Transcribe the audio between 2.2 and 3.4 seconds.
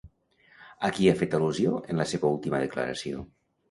última declaració?